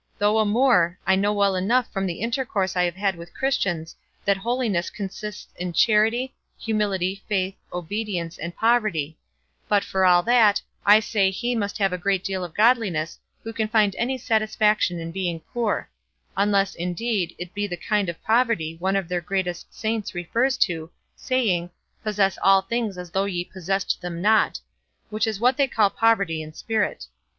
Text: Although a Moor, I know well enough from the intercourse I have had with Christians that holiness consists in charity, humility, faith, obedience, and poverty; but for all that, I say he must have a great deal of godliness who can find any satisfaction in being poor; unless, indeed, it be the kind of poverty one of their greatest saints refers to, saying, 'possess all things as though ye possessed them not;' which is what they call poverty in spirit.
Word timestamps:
Although 0.19 0.39
a 0.39 0.45
Moor, 0.45 0.97
I 1.05 1.15
know 1.15 1.31
well 1.31 1.55
enough 1.55 1.93
from 1.93 2.07
the 2.07 2.21
intercourse 2.21 2.75
I 2.75 2.85
have 2.85 2.95
had 2.95 3.15
with 3.15 3.35
Christians 3.35 3.95
that 4.25 4.35
holiness 4.37 4.89
consists 4.89 5.53
in 5.57 5.73
charity, 5.73 6.33
humility, 6.57 7.21
faith, 7.29 7.55
obedience, 7.71 8.39
and 8.39 8.55
poverty; 8.57 9.19
but 9.69 9.83
for 9.83 10.03
all 10.03 10.23
that, 10.23 10.59
I 10.87 11.01
say 11.01 11.29
he 11.29 11.53
must 11.55 11.77
have 11.77 11.93
a 11.93 11.99
great 11.99 12.23
deal 12.23 12.43
of 12.43 12.55
godliness 12.55 13.19
who 13.43 13.53
can 13.53 13.67
find 13.67 13.95
any 13.95 14.17
satisfaction 14.17 14.99
in 14.99 15.11
being 15.11 15.39
poor; 15.53 15.87
unless, 16.35 16.73
indeed, 16.73 17.35
it 17.37 17.53
be 17.53 17.67
the 17.67 17.77
kind 17.77 18.09
of 18.09 18.23
poverty 18.23 18.77
one 18.79 18.95
of 18.95 19.07
their 19.07 19.21
greatest 19.21 19.71
saints 19.71 20.15
refers 20.15 20.57
to, 20.65 20.89
saying, 21.15 21.69
'possess 22.03 22.39
all 22.41 22.63
things 22.63 22.97
as 22.97 23.11
though 23.11 23.25
ye 23.25 23.43
possessed 23.45 24.01
them 24.01 24.19
not;' 24.19 24.61
which 25.11 25.27
is 25.27 25.39
what 25.39 25.57
they 25.57 25.67
call 25.67 25.91
poverty 25.91 26.41
in 26.41 26.53
spirit. 26.53 27.05